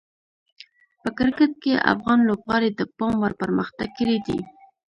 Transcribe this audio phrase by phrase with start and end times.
[1.01, 4.39] په کرکټ کې افغان لوبغاړي د پام وړ پرمختګ کړی دی.